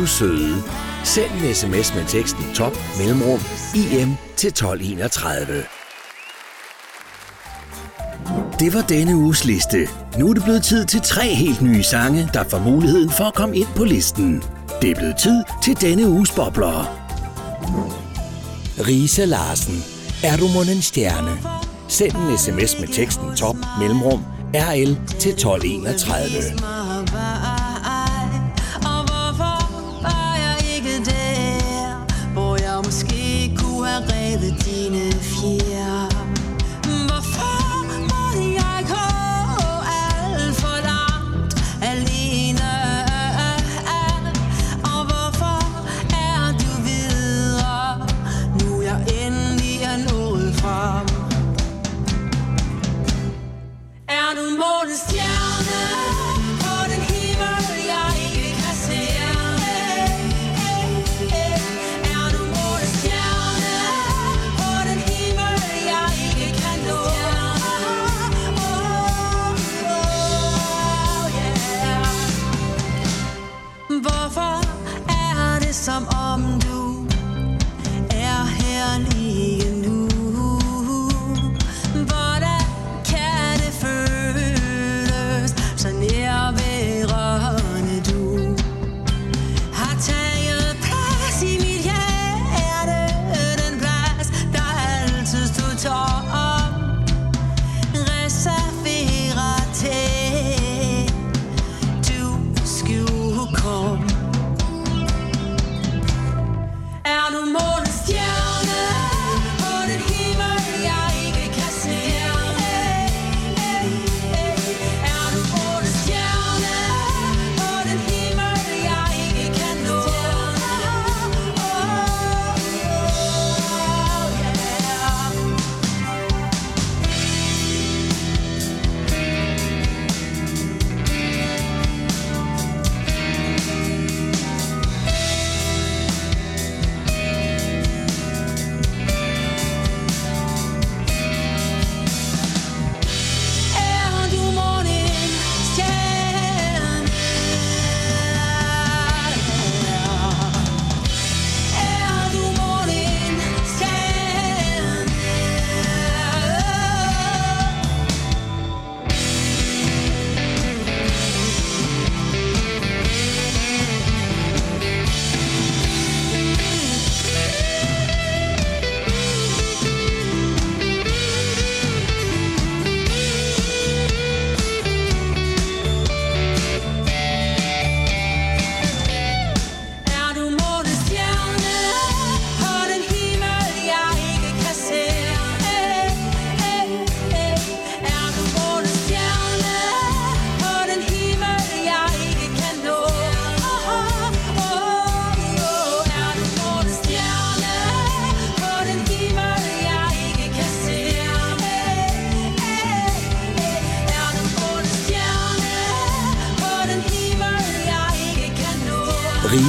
du 0.00 0.06
søde. 0.06 0.62
Send 1.04 1.30
en 1.32 1.54
sms 1.54 1.94
med 1.94 2.04
teksten 2.08 2.44
top 2.54 2.78
mellemrum 2.98 3.40
IM 3.74 4.16
til 4.36 4.48
1231. 4.48 5.64
Det 8.60 8.74
var 8.74 8.82
denne 8.82 9.16
uges 9.16 9.44
liste. 9.44 9.88
Nu 10.18 10.30
er 10.30 10.34
det 10.34 10.42
blevet 10.42 10.62
tid 10.62 10.86
til 10.86 11.00
tre 11.00 11.34
helt 11.34 11.62
nye 11.62 11.82
sange, 11.82 12.30
der 12.34 12.44
får 12.44 12.58
muligheden 12.58 13.10
for 13.10 13.24
at 13.24 13.34
komme 13.34 13.56
ind 13.56 13.68
på 13.76 13.84
listen. 13.84 14.42
Det 14.82 14.90
er 14.90 14.94
blevet 14.94 15.16
tid 15.16 15.42
til 15.62 15.80
denne 15.80 16.08
uges 16.08 16.30
bobler. 16.30 16.98
Risa 18.86 19.24
Larsen. 19.24 19.84
Er 20.24 20.36
du 20.36 20.48
mon 20.54 20.68
en 20.68 20.82
stjerne? 20.82 21.38
Send 21.88 22.12
en 22.16 22.38
sms 22.38 22.80
med 22.80 22.88
teksten 22.88 23.36
top 23.36 23.56
mellemrum 23.80 24.24
RL 24.54 24.96
til 25.18 25.32
1231. 25.32 26.77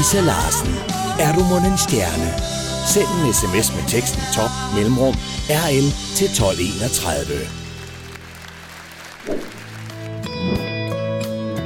Risa 0.10 0.22
Larsen. 0.22 0.76
Er 1.20 1.34
du 1.34 1.44
mon 1.44 1.72
en 1.72 1.78
stjerne? 1.78 2.34
Send 2.88 3.06
en 3.06 3.34
sms 3.34 3.76
med 3.76 3.84
teksten 3.88 4.22
top 4.36 4.50
mellemrum 4.76 5.14
RL 5.50 5.94
til 6.16 6.28
1231. 6.28 7.26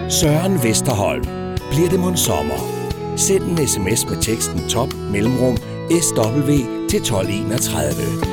Søren 0.09 0.63
Vesterholm. 0.63 1.23
Bliver 1.71 1.89
det 1.89 1.99
mon 1.99 2.17
sommer? 2.17 2.59
Send 3.17 3.43
en 3.43 3.67
sms 3.67 4.05
med 4.09 4.21
teksten 4.21 4.69
top 4.69 4.93
mellemrum 5.11 5.57
SW 6.01 6.51
til 6.89 6.99
1231. 6.99 8.32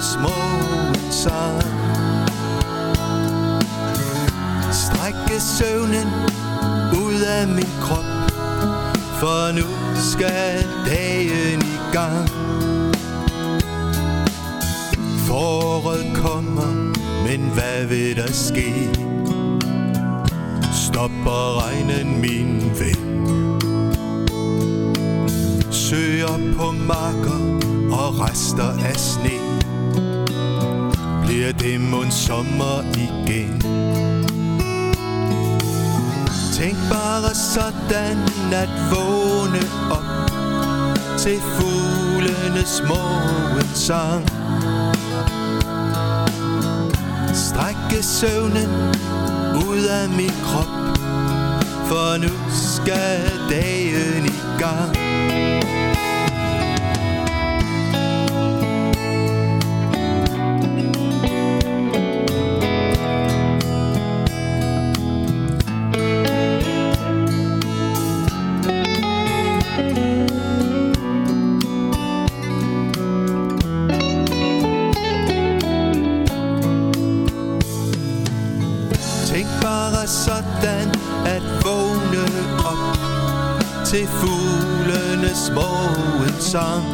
fuglenes 0.00 0.18
morgensang. 0.20 1.62
Strække 4.72 5.40
søvnen 5.40 6.06
ud 7.04 7.20
af 7.20 7.48
min 7.48 7.68
krop 7.80 8.04
For 9.20 9.52
nu 9.52 9.66
skal 10.12 10.64
dagen 10.86 11.62
i 11.62 11.92
gang 11.92 12.28
Foråret 15.26 16.16
kommer, 16.16 16.92
men 17.28 17.40
hvad 17.40 17.86
vil 17.86 18.16
der 18.16 18.32
ske? 18.32 18.90
Stopper 20.72 21.66
regnen 21.66 22.20
min 22.20 22.72
ven 22.78 23.10
Søger 25.70 26.54
på 26.56 26.70
marker 26.70 27.60
og 27.92 28.20
rester 28.20 28.72
af 28.84 28.96
sne 28.96 29.39
det 31.52 31.80
mund 31.80 32.10
sommer 32.10 32.82
igen? 32.96 33.60
Tænk 36.52 36.76
bare 36.90 37.34
sådan 37.34 38.18
at 38.52 38.68
vågne 38.90 39.62
op 39.90 40.30
til 41.18 41.38
fuglenes 41.40 42.82
morgensang. 42.88 44.24
Strække 47.34 48.02
søvnen 48.02 48.70
ud 49.68 49.84
af 49.84 50.08
min 50.08 50.32
krop, 50.44 50.98
for 51.88 52.18
nu 52.18 52.32
skal 52.50 53.30
dagen 53.50 54.26
i 54.26 54.58
gang. 54.58 54.99
til 83.90 84.06
fuglenes 84.06 85.52
vågen 85.54 86.40
sang. 86.40 86.84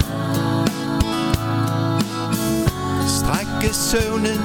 Strække 3.08 3.74
søvnen 3.74 4.40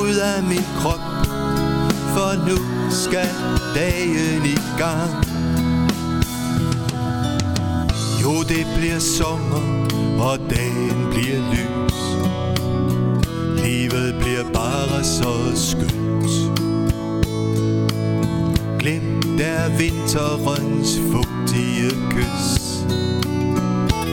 ud 0.00 0.14
af 0.16 0.42
min 0.42 0.64
krop, 0.80 1.26
for 2.14 2.48
nu 2.48 2.56
skal 2.90 3.28
dagen 3.74 4.44
i 4.44 4.58
gang. 4.78 5.10
Jo, 8.22 8.42
det 8.42 8.66
bliver 8.76 8.98
sommer, 8.98 9.86
og 10.20 10.38
dagen 10.50 11.06
bliver 11.10 11.40
lys. 11.52 12.00
Livet 13.64 14.14
bliver 14.20 14.44
bare 14.52 15.04
så 15.04 15.32
skønt. 15.54 16.52
Glem 18.80 19.22
der 19.38 19.78
vinterens 19.78 20.98
fugt 21.12 21.41
fugtige 21.82 22.10
kys 22.10 22.84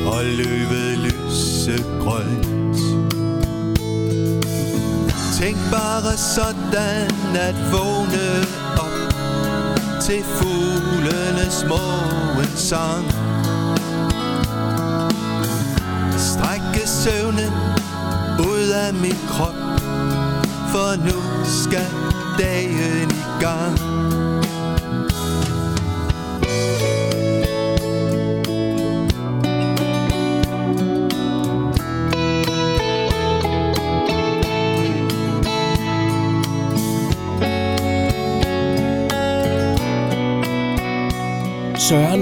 Og 0.05 0.25
løvet 0.25 0.97
lysegrønt. 0.97 2.77
Tænk 5.39 5.57
bare 5.71 6.17
sådan 6.17 7.35
at 7.35 7.55
vågne 7.71 8.27
op 8.77 9.13
Til 10.01 10.23
fuglenes 10.23 11.65
morgen 11.67 12.47
sang. 12.55 13.05
Strække 16.17 16.87
søvnen 16.87 17.53
ud 18.39 18.69
af 18.69 18.93
min 18.93 19.17
krop 19.29 19.55
For 20.71 21.05
nu 21.05 21.45
skal 21.63 21.87
dagen 22.39 23.11
i 23.11 23.43
gang. 23.43 23.98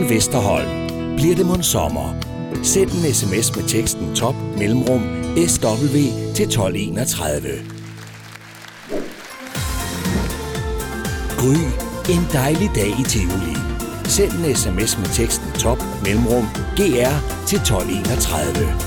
Vesterholm. 0.10 0.88
Bliver 1.16 1.36
det 1.36 1.46
mon 1.46 1.64
sommer? 1.64 2.16
Send 2.64 2.92
en 2.92 3.14
sms 3.14 3.56
med 3.56 3.64
teksten 3.64 4.16
top 4.16 4.36
mellemrum 4.58 5.02
SW 5.48 5.96
til 6.36 6.46
1231. 6.46 7.42
Gry. 11.38 11.58
En 12.10 12.28
dejlig 12.34 12.72
dag 12.76 12.88
i 12.88 13.04
Tivoli. 13.04 13.56
Send 14.06 14.32
en 14.32 14.56
sms 14.56 14.98
med 14.98 15.08
teksten 15.14 15.52
top 15.52 15.84
mellemrum 16.04 16.46
GR 16.76 17.14
til 17.48 17.58
1231. 17.58 18.87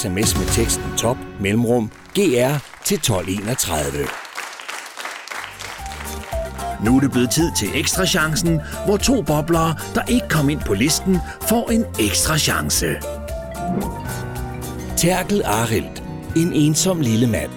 sms 0.00 0.38
med 0.38 0.46
teksten 0.46 0.96
top 0.96 1.16
mellemrum 1.40 1.90
GR 2.14 2.54
til 2.84 2.94
1231. 2.94 4.06
Nu 6.84 6.96
er 6.96 7.00
det 7.00 7.10
blevet 7.10 7.30
tid 7.30 7.50
til 7.56 7.68
ekstra 7.74 8.06
chancen, 8.06 8.60
hvor 8.86 8.96
to 8.96 9.22
boblere, 9.22 9.74
der 9.94 10.02
ikke 10.08 10.28
kom 10.28 10.50
ind 10.50 10.60
på 10.60 10.74
listen, 10.74 11.18
får 11.48 11.70
en 11.70 11.84
ekstra 11.98 12.38
chance. 12.38 12.86
Terkel 14.96 15.42
Arild. 15.44 16.02
En 16.36 16.52
ensom 16.52 17.00
lille 17.00 17.26
mand. 17.26 17.50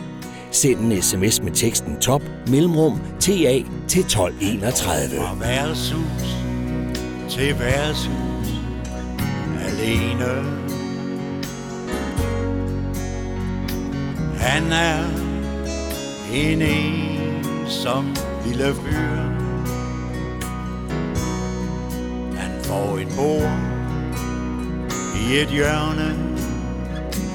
Send 0.52 0.80
en 0.80 1.02
sms 1.02 1.42
med 1.42 1.52
teksten 1.52 1.98
top 1.98 2.22
mellemrum 2.48 3.02
TA 3.20 3.62
til 3.88 4.02
1231. 4.02 5.18
Fra 5.18 5.36
værtshus 5.40 6.38
til 7.30 7.60
værtshus 7.60 8.14
alene. 9.68 10.63
Han 14.44 14.72
er 14.72 15.04
en 16.34 16.62
ensom 16.62 18.16
lille 18.46 18.74
fyr. 18.76 19.16
Han 22.38 22.52
får 22.64 22.98
et 22.98 23.08
bord 23.18 23.52
i 25.16 25.38
et 25.38 25.48
hjørne 25.48 26.16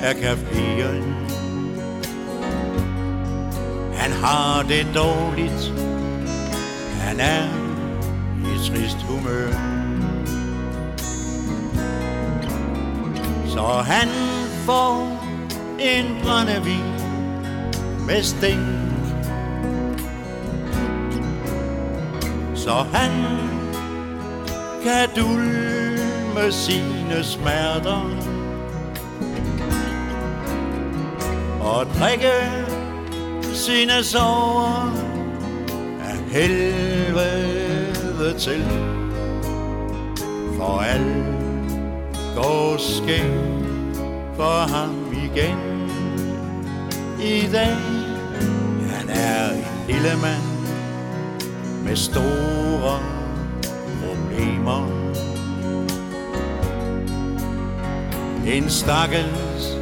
af 0.02 0.14
caféen. 0.14 1.04
Han 3.94 4.12
har 4.12 4.62
det 4.62 4.86
dårligt, 4.94 5.72
han 7.00 7.20
er 7.20 7.48
i 8.40 8.68
trist 8.68 9.02
humør. 9.02 9.52
Så 13.46 13.82
han 13.86 14.09
får 14.66 15.18
en 15.80 16.16
brændevin 16.22 16.97
med 18.09 18.22
stink 18.22 18.78
Så 22.54 22.84
han 22.92 23.11
kan 24.82 25.09
dulme 25.16 26.52
sine 26.52 27.24
smerter 27.24 28.11
og 31.61 31.86
drikke 31.98 32.32
sine 33.54 34.04
sorger 34.04 34.92
af 36.00 36.18
helvede 36.30 37.59
til. 38.38 38.64
For 40.56 40.80
alt 40.80 41.26
går 42.36 42.76
skævt 42.78 43.96
for 44.36 44.74
ham 44.74 45.14
igen 45.24 45.59
i 47.22 47.48
dag. 47.52 47.88
Lille 49.99 50.16
mand 50.16 50.42
med 51.84 51.96
store 51.96 53.01
problemer. 54.03 54.86
En 58.46 58.70
stakkels, 58.70 59.76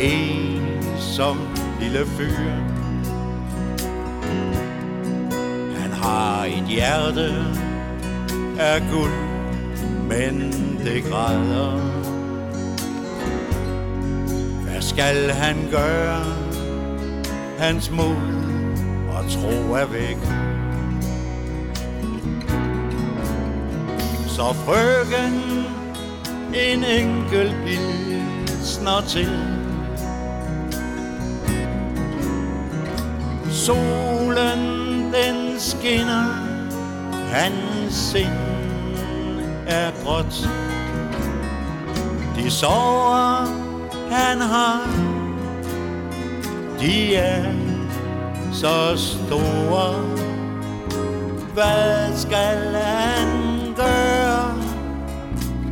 ensom 0.00 1.38
lille 1.80 2.06
fyr. 2.06 2.50
Han 5.78 5.92
har 5.92 6.44
et 6.44 6.64
hjerte 6.68 7.44
af 8.58 8.82
guld, 8.92 9.18
men 10.08 10.52
det 10.84 11.04
græder. 11.04 11.80
Hvad 14.62 14.82
skal 14.82 15.30
han 15.30 15.56
gøre? 15.70 16.24
Hans 17.58 17.90
mod 17.90 18.41
og 19.22 19.30
tro 19.30 19.74
er 19.74 19.86
væk. 19.86 20.16
Så 24.28 24.52
frøken 24.52 25.66
en 26.54 26.84
enkelt 26.84 27.54
pilsner 27.66 29.00
til. 29.08 29.30
Solen 33.50 34.60
den 35.12 35.60
skinner, 35.60 36.26
hans 37.32 37.94
sind 37.94 38.32
er 39.66 39.90
gråt. 40.04 40.48
De 42.36 42.50
sover 42.50 43.46
han 44.10 44.40
har, 44.40 44.86
de 46.80 47.14
er 47.16 47.61
så 48.52 48.96
store. 48.96 49.94
Hvad 51.54 52.16
skal 52.16 52.74
han 52.74 53.28
gøre? 53.76 54.54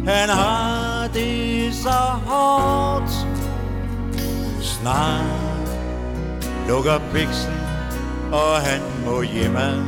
Han 0.06 0.28
har 0.28 1.08
det 1.14 1.74
så 1.74 2.00
hårdt. 2.26 3.10
Snart 4.60 5.68
lukker 6.68 7.00
biksen, 7.12 7.54
og 8.32 8.56
han 8.56 8.80
må 9.06 9.22
hjemme. 9.22 9.86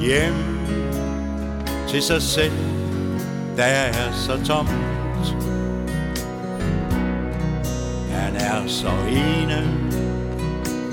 Hjem 0.00 0.58
til 1.88 2.02
sig 2.02 2.22
selv, 2.22 2.52
der 3.56 3.64
er 3.64 4.12
så 4.12 4.44
tomt. 4.44 4.97
Er 8.48 8.66
så 8.66 8.90
ene, 9.08 9.60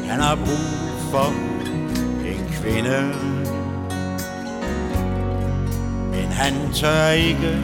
han 0.09 0.19
har 0.19 0.35
brug 0.35 0.99
for 1.11 1.33
en 2.25 2.45
kvinde. 2.51 3.13
Men 6.11 6.31
han 6.31 6.53
tør 6.73 7.09
ikke, 7.09 7.57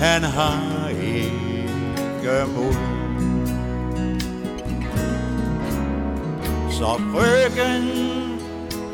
han 0.00 0.22
har 0.22 0.88
ikke 0.88 2.46
mod. 2.54 2.74
Så 6.70 7.00
bryggen 7.12 7.84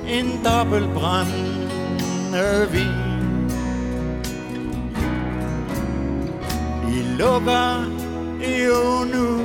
en 0.08 0.44
dobbelt 0.44 0.94
vin 2.72 3.04
I 6.88 7.02
lukker 7.18 7.94
jo 8.44 9.04
nu, 9.04 9.43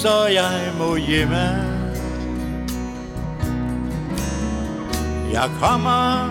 så 0.00 0.26
jeg 0.26 0.72
må 0.78 0.96
hjemme. 0.96 1.46
Jeg 5.32 5.50
kommer 5.60 6.30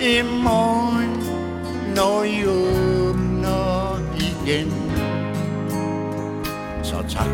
i 0.00 0.22
morgen, 0.22 1.24
når 1.96 2.22
I 2.22 2.46
åbner 2.46 4.00
igen. 4.16 4.72
Så 6.82 6.96
tak 7.08 7.28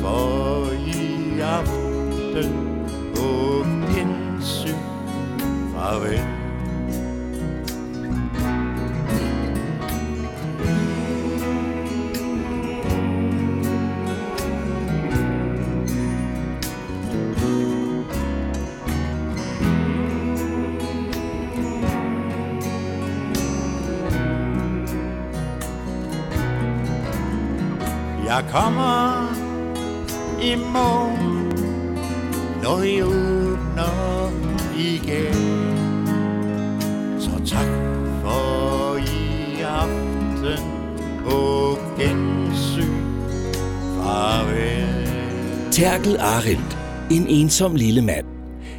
for 0.00 0.70
i 0.72 1.40
aften 1.40 2.52
på 3.14 3.64
gensyn. 3.94 4.78
Farvel. 5.74 6.37
Jeg 28.38 28.46
kommer 28.50 29.34
i 30.42 30.54
morgen, 30.54 31.48
når 32.62 32.82
I 32.82 33.02
åbner 33.02 34.30
igen. 34.76 35.34
Så 37.20 37.30
tak 37.46 37.66
for 38.22 38.96
i 38.96 39.60
aften 39.60 40.64
på 41.24 41.78
gensyn. 41.98 43.04
Farvel. 44.02 45.72
Terkel 45.72 46.16
Arendt, 46.16 46.78
En 47.10 47.26
ensom 47.26 47.74
lille 47.74 48.02
mand. 48.02 48.26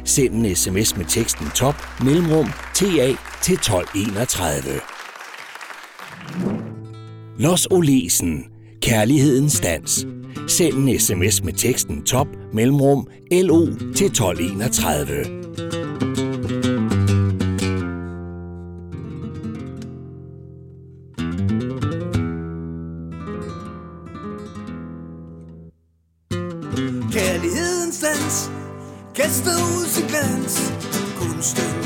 Send 0.04 0.34
en 0.34 0.56
sms 0.56 0.96
med 0.96 1.04
teksten 1.04 1.46
top 1.54 1.76
mellemrum 2.04 2.46
TA 2.74 3.08
til 3.42 3.54
1231. 3.54 4.80
Los 7.38 7.68
Olesen. 7.70 8.59
Kærlighedens 8.82 9.60
dans. 9.60 10.06
Send 10.48 10.74
en 10.74 11.00
sms 11.00 11.44
med 11.44 11.52
teksten 11.52 12.02
top 12.02 12.26
mellemrum 12.52 13.06
LO 13.32 13.66
til 13.96 14.06
1231. 14.06 15.24
Kærlighedens 27.12 28.00
dans 28.00 28.50
Kaster 29.14 29.50
ud 29.50 29.86
sin 29.88 30.06
glans 30.06 30.72
Kunsten 31.16 31.79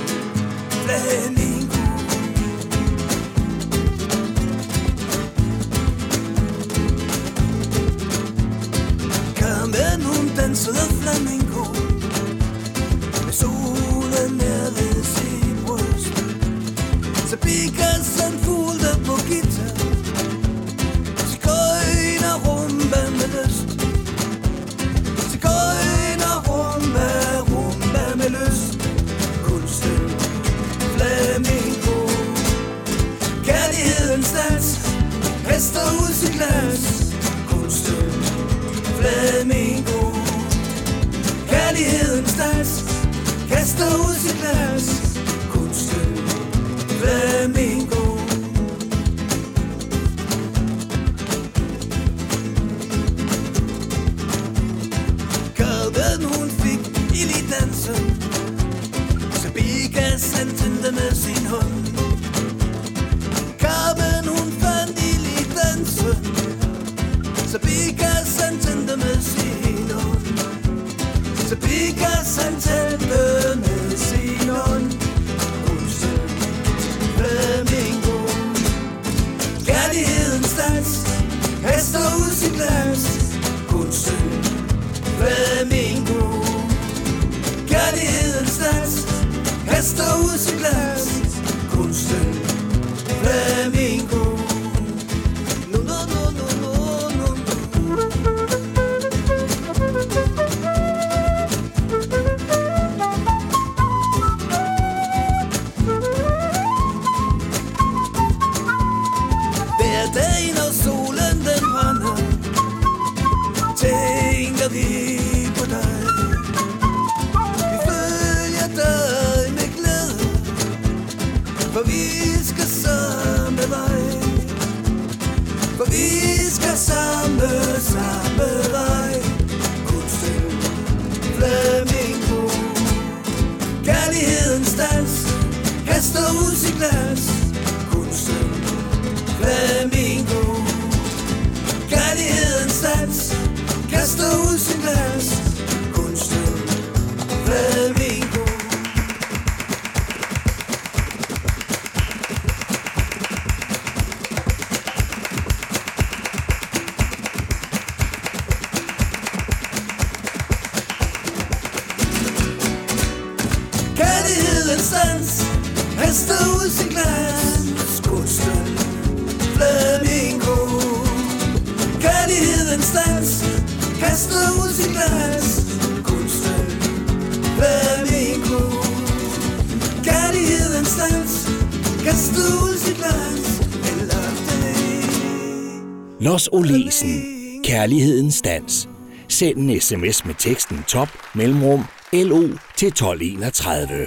Olesen. 186.54 187.22
Kærlighedens 187.64 188.42
dans. 188.42 188.88
Send 189.28 189.58
en 189.58 189.80
sms 189.80 190.24
med 190.24 190.34
teksten 190.38 190.84
top 190.88 191.08
mellemrum 191.34 191.84
LO 192.12 192.42
til 192.76 192.88
1231. 192.88 194.06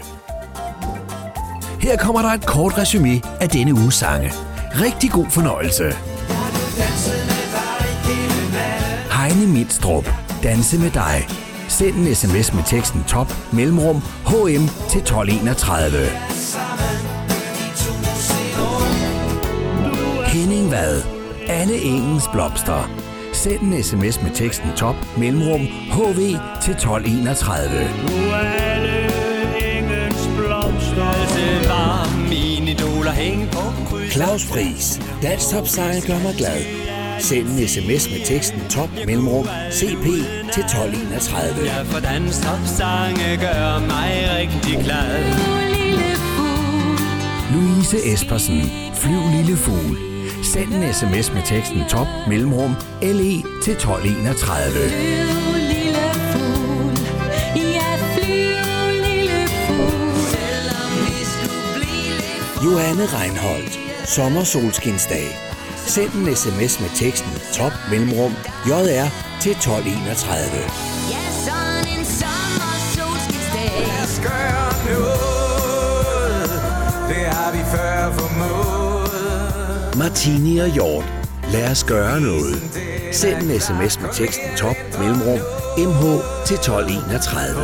Her 1.82 1.98
kommer 1.98 2.22
der 2.22 2.30
et 2.30 2.45
kort 2.45 2.78
resume 2.78 3.22
af 3.41 3.50
denne 3.50 3.74
uges 3.74 3.95
sange. 3.95 4.32
Rigtig 4.72 5.12
god 5.12 5.26
fornøjelse. 5.30 5.84
Heine 9.18 9.54
Mindstrup. 9.54 10.10
Danse 10.43 10.80
med 10.80 10.91
dig. 10.91 11.28
Send 11.68 11.95
en 11.95 12.16
sms 12.16 12.54
med 12.54 12.64
teksten 12.68 13.04
top 13.08 13.34
mellemrum 13.54 14.02
HM 14.26 14.68
til 14.89 15.02
1231. 15.02 16.08
Henning 20.28 20.72
Vad. 20.72 21.16
Anne 21.58 21.74
Engens 21.74 22.28
Blomster. 22.28 22.89
Send 23.34 23.62
en 23.62 23.84
sms 23.84 24.22
med 24.22 24.32
teksten 24.34 24.70
top 24.76 24.95
mellemrum 25.18 25.62
HV 25.91 26.20
til 26.64 26.74
1231. 26.74 27.89
Nu 28.08 28.32
er 28.32 28.38
alle 28.38 28.97
engens 29.78 30.30
blomster 30.38 31.12
Det 31.38 31.70
var 31.70 32.28
mine 32.30 32.72
idoler 32.72 33.12
hæng 33.12 33.49
på 33.51 33.64
kryds 33.89 34.14
Claus 34.14 34.45
Friis. 34.45 35.01
Dansk 35.22 35.49
topsanger 35.49 36.01
gør 36.08 36.20
mig 36.20 36.36
glad. 36.38 36.62
Send 37.20 37.47
en 37.47 37.68
sms 37.68 38.10
med 38.12 38.26
teksten 38.26 38.62
top 38.70 38.89
mellemrum 39.05 39.47
CP 39.72 40.05
til 40.53 40.64
1231. 40.64 41.66
Ja, 41.66 41.82
for 41.82 41.99
dans 41.99 42.39
topsange 42.39 43.38
gør 43.38 43.80
mig 43.80 44.12
rigtig 44.39 44.84
glad 44.84 45.24
Louise 47.53 47.97
Espersen. 48.14 48.62
Flyv 48.93 49.22
lille 49.36 49.58
fugl. 49.58 50.07
Send 50.44 50.74
en 50.74 50.94
sms 50.94 51.34
med 51.34 51.42
teksten 51.46 51.84
top 51.90 52.08
mellemrum 52.28 52.76
LE 53.02 53.44
til 53.64 53.74
1231. 53.74 54.72
Flyv, 54.72 55.54
lille 55.74 56.06
fugl. 56.32 56.98
Ja, 57.56 57.90
flyv, 58.14 59.04
lille 59.08 59.48
fugl. 59.68 60.18
Selvom 60.34 60.90
vi 61.08 61.20
skulle 61.34 61.74
blive 61.76 62.14
lidt 62.22 62.64
Johanne 62.66 63.06
Reinholdt. 63.06 63.80
Sommersolskinsdag. 64.06 65.28
Send 65.88 66.14
en 66.14 66.36
sms 66.36 66.80
med 66.80 66.90
teksten 66.96 67.32
top 67.54 67.74
mellemrum 67.92 68.32
JR 68.68 69.08
til 69.42 69.52
1231. 69.52 70.97
Martini 79.98 80.58
og 80.58 80.68
Hjort. 80.68 81.06
Lad 81.52 81.72
os 81.72 81.84
gøre 81.84 82.22
noget. 82.22 82.56
Send 83.12 83.52
en 83.52 83.60
sms 83.60 84.02
med 84.02 84.10
teksten 84.14 84.48
top 84.58 84.76
mellemrum 85.00 85.39
MH 85.78 86.02
til 86.45 86.56
1231. 86.56 87.62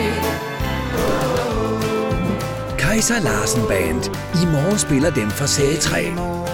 Kaiser 2.77 3.19
Larsen 3.19 3.61
Band. 3.67 4.03
I 4.41 4.45
morgen 4.45 4.79
spiller 4.79 5.09
dem 5.09 5.29
fra 5.29 5.47
serie 5.47 5.77
3. 5.77 6.01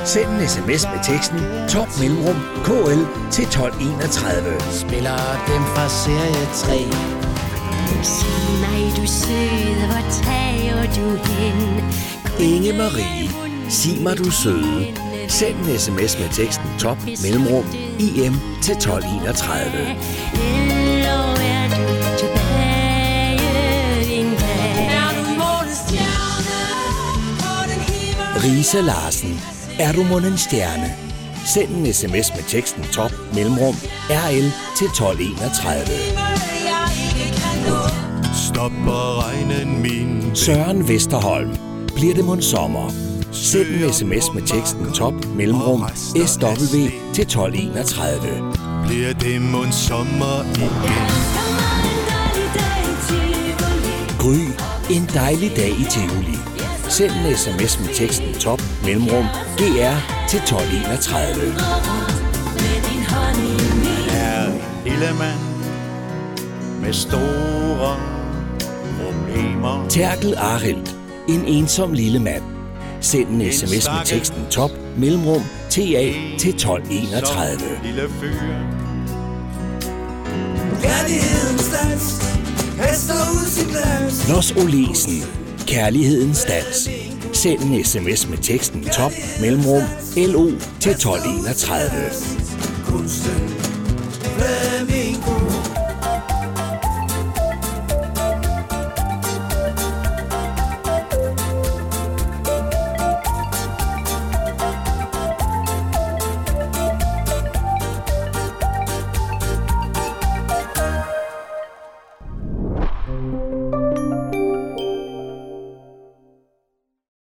Send 0.05 0.29
en 0.29 0.47
sms 0.47 0.83
med 0.93 0.99
teksten 1.03 1.39
top 1.69 1.87
mellemrum 1.99 2.39
KL 2.65 3.01
til 3.31 3.43
1231. 3.43 4.61
Spiller 4.81 5.19
dem 5.47 5.63
fra 5.73 5.85
serie 5.89 6.45
3. 6.63 7.14
Sig 8.03 8.59
mig, 8.61 8.93
du 8.97 9.07
søde, 9.07 9.85
hvor 9.85 10.23
tager 10.23 10.85
du 10.95 11.17
hen? 11.31 11.83
Inge 12.39 12.73
Marie. 12.73 13.29
Sig 13.69 14.01
mig 14.01 14.17
du 14.17 14.31
søde. 14.31 14.87
Send 15.27 15.55
en 15.55 15.79
sms 15.79 16.19
med 16.19 16.29
teksten 16.31 16.65
top 16.79 16.97
mellemrum 17.23 17.65
IM 17.99 18.35
til 18.61 18.73
1231. 18.73 19.71
Eller 20.33 21.35
er 21.35 21.67
du 21.69 22.17
tilbage 22.19 23.39
en 24.19 24.25
dag? 24.25 24.87
Er 24.89 25.09
du? 25.15 25.25
Risa 28.43 28.81
Larsen. 28.81 29.41
Er 29.79 29.91
du 29.93 30.03
mon 30.03 30.25
en 30.25 30.37
stjerne? 30.37 30.95
Send 31.45 31.69
en 31.69 31.93
sms 31.93 32.33
med 32.35 32.43
teksten 32.47 32.83
top 32.83 33.11
mellemrum 33.33 33.75
RL 34.09 34.51
til 34.77 34.87
1231. 34.87 36.14
Stopper 38.47 39.27
regnen 39.27 39.81
min 39.81 40.35
Søren 40.35 40.87
Vesterholm. 40.87 41.49
Bliver 41.95 42.13
det 42.13 42.25
mon 42.25 42.41
sommer? 42.41 42.91
Send 43.31 43.67
en 43.67 43.93
sms 43.93 44.33
med 44.33 44.41
teksten 44.41 44.91
top 44.91 45.13
mellemrum 45.35 45.83
SW 46.25 46.77
til 47.13 47.21
1231. 47.21 48.17
Bliver 48.87 49.13
det 49.13 49.41
mon 49.41 49.71
sommer 49.71 50.43
igen 50.55 51.07
Gry. 54.19 54.41
En 54.95 55.09
dejlig 55.13 55.51
dag 55.55 55.69
i 55.69 55.85
Tivoli. 55.89 56.37
Send 56.89 57.11
en 57.11 57.37
sms 57.37 57.79
med 57.79 57.93
teksten 57.93 58.33
top 58.33 58.61
mellemrum 58.85 59.25
GR 59.57 59.95
til 60.29 60.39
1231. 60.39 61.55
er 64.11 64.45
en 64.45 64.61
lille 64.85 65.13
mand 65.19 65.54
med 66.85 66.93
store 66.93 67.97
problemer. 68.99 69.85
Terkel 69.89 70.35
Arild. 70.37 70.95
En 71.29 71.45
ensom 71.45 71.93
lille 71.93 72.19
mand. 72.19 72.43
Send 73.01 73.29
en 73.29 73.53
sms 73.53 73.71
med 73.71 74.05
teksten 74.05 74.45
top 74.51 74.71
mellemrum 74.97 75.41
TA 75.69 76.13
til 76.39 76.49
1231. 76.49 77.57
Lille 77.83 78.09
fyr. 78.21 78.29
Kærlighedens 80.81 81.69
dans 81.69 82.21
Hester 82.79 83.13
ud 83.33 83.47
sin 83.47 84.33
Los 84.33 84.51
Olesen. 84.51 85.23
Kærlighedens 85.67 86.45
dans. 86.45 86.89
Send 87.33 87.61
en 87.61 87.83
sms 87.83 88.29
med 88.29 88.37
teksten 88.37 88.83
top 88.83 89.11
mellemrum 89.41 89.83
LO 90.17 90.51
til 90.79 90.91
1231. 90.91 91.89
Kunsten 92.85 93.55
Flamingo 94.21 95.44